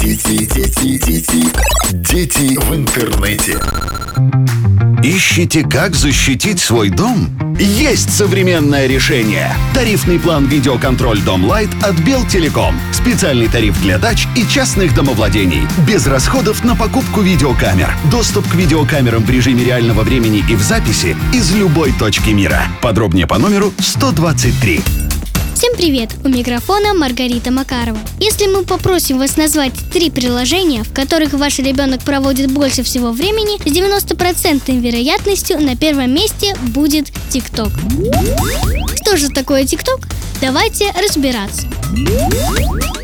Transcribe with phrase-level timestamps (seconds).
[0.00, 1.44] Дети, дети, дети,
[1.92, 3.58] дети в интернете.
[5.02, 7.28] Ищите, как защитить свой дом?
[7.58, 9.54] Есть современное решение.
[9.74, 12.74] Тарифный план «Видеоконтроль Дом Лайт» от Белтелеком.
[12.90, 15.68] Специальный тариф для дач и частных домовладений.
[15.86, 17.94] Без расходов на покупку видеокамер.
[18.10, 22.62] Доступ к видеокамерам в режиме реального времени и в записи из любой точки мира.
[22.80, 25.09] Подробнее по номеру 123.
[25.60, 26.08] Всем привет!
[26.24, 27.98] У микрофона Маргарита Макарова.
[28.18, 33.60] Если мы попросим вас назвать три приложения, в которых ваш ребенок проводит больше всего времени,
[33.60, 37.72] с 90% вероятностью на первом месте будет ТикТок.
[39.02, 40.00] Что же такое ТикТок?
[40.40, 41.66] Давайте разбираться.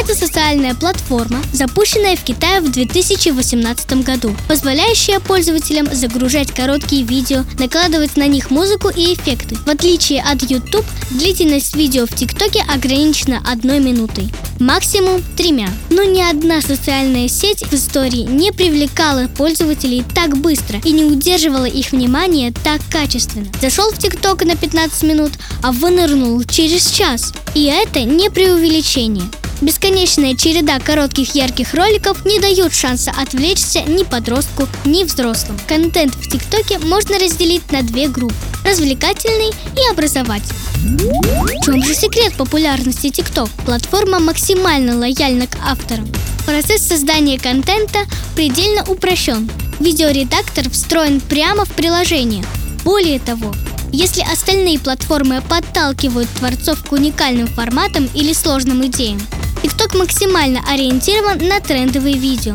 [0.00, 8.16] Это социальная платформа, запущенная в Китае в 2018 году, позволяющая пользователям загружать короткие видео, накладывать
[8.16, 9.56] на них музыку и эффекты.
[9.56, 15.68] В отличие от YouTube, длительность видео в ТикТоке ограничена одной минутой максимум тремя.
[15.88, 21.64] Но ни одна социальная сеть в истории не привлекала пользователей так быстро и не удерживала
[21.64, 23.46] их внимание так качественно.
[23.60, 25.32] Зашел в ТикТок на 15 минут,
[25.62, 27.32] а вынырнул через час.
[27.54, 29.24] И это не преувеличение.
[29.60, 35.58] Бесконечная череда коротких ярких роликов не дает шанса отвлечься ни подростку, ни взрослым.
[35.68, 40.56] Контент в ТикТоке можно разделить на две группы– развлекательный и образовательный.
[40.80, 43.50] В чем же секрет популярности ТикТок?
[43.66, 46.08] Платформа максимально лояльна к авторам.
[46.46, 48.00] Процесс создания контента
[48.34, 49.50] предельно упрощен.
[49.78, 52.44] Видеоредактор встроен прямо в приложение.
[52.82, 53.54] Более того,
[53.92, 59.20] если остальные платформы подталкивают творцов к уникальным форматам или сложным идеям,
[59.62, 62.54] TikTok максимально ориентирован на трендовые видео.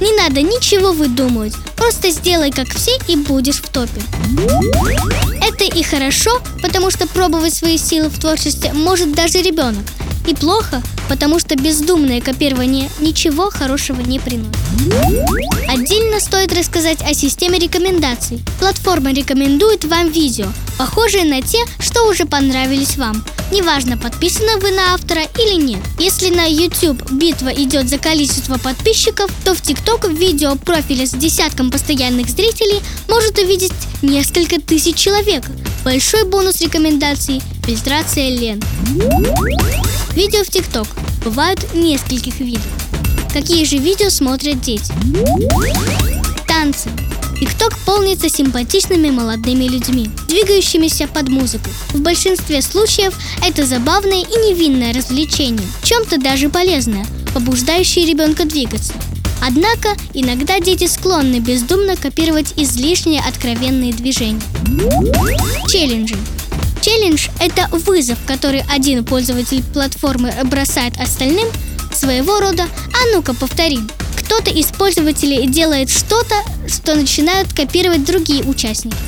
[0.00, 4.02] Не надо ничего выдумывать, просто сделай как все и будешь в топе.
[5.40, 9.84] Это и хорошо, потому что пробовать свои силы в творчестве может даже ребенок.
[10.26, 14.56] И плохо, потому что бездумное копирование ничего хорошего не приносит.
[15.68, 18.42] Отдельно стоит рассказать о системе рекомендаций.
[18.58, 20.46] Платформа рекомендует вам видео,
[20.78, 23.24] похожие на те, что уже понравились вам.
[23.52, 25.80] Неважно, подписаны вы на автора или нет.
[25.98, 31.70] Если на YouTube битва идет за количество подписчиков, то в TikTok видео профиля с десятком
[31.70, 33.72] постоянных зрителей может увидеть
[34.02, 35.44] несколько тысяч человек.
[35.84, 38.64] Большой бонус рекомендаций– фильтрация лент.
[40.14, 40.86] Видео в TikTok
[41.24, 42.62] бывают нескольких видов.
[43.32, 44.92] Какие же видео смотрят дети?
[46.46, 46.88] Танцы.
[47.40, 51.68] ТикТок полнится симпатичными молодыми людьми, двигающимися под музыку.
[51.92, 57.04] В большинстве случаев это забавное и невинное развлечение, в чем-то даже полезное,
[57.34, 58.92] побуждающее ребенка двигаться.
[59.44, 64.40] Однако иногда дети склонны бездумно копировать излишние откровенные движения.
[65.68, 66.16] Челленджи.
[66.84, 71.48] Челлендж– это вызов, который один пользователь платформы бросает остальным,
[71.94, 73.88] своего рода «а ну-ка повторим».
[74.18, 76.34] Кто-то из пользователей делает что-то,
[76.68, 78.98] что начинают копировать другие участники.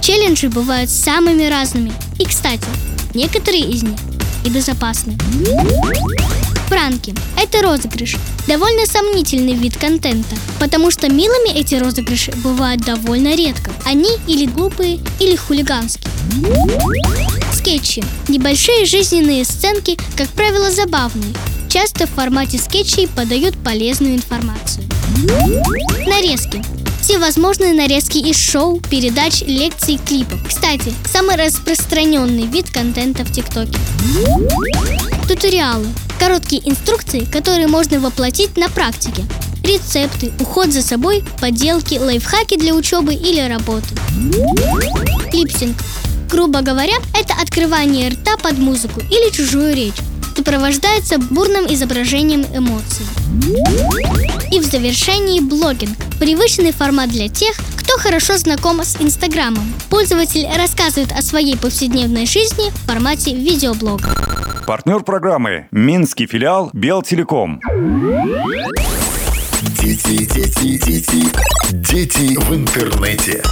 [0.00, 1.92] Челленджи бывают самыми разными.
[2.18, 2.66] И, кстати,
[3.14, 4.00] некоторые из них
[4.44, 5.16] и безопасны.
[6.72, 8.16] Пранки– это розыгрыш.
[8.48, 13.70] Довольно сомнительный вид контента, потому что милыми эти розыгрыши бывают довольно редко.
[13.84, 16.10] Они или глупые, или хулиганские.
[17.52, 21.34] Скетчи– небольшие жизненные сценки, как правило, забавные,
[21.68, 24.82] часто в формате скетчей подают полезную информацию.
[26.06, 26.64] Нарезки.
[27.02, 30.40] Все возможные нарезки из шоу, передач, лекций, клипов.
[30.48, 33.76] Кстати, самый распространенный вид контента в ТикТоке.
[35.28, 35.88] Туториалы.
[36.24, 39.24] Короткие инструкции, которые можно воплотить на практике.
[39.64, 43.88] Рецепты, уход за собой, поделки, лайфхаки для учебы или работы.
[45.32, 45.76] Lip sync.
[46.30, 49.96] Грубо говоря, это открывание рта под музыку или чужую речь
[50.36, 53.04] сопровождается бурным изображением эмоций.
[54.52, 57.56] И в завершении блогинг– привычный формат для тех,
[57.92, 59.64] кто хорошо знаком с Инстаграмом.
[59.90, 64.08] Пользователь рассказывает о своей повседневной жизни в формате видеоблога.
[64.66, 67.60] Партнер программы– Минский филиал Белтелеком.
[69.80, 71.26] Дети, дети, дети,
[71.72, 73.42] дети в интернете.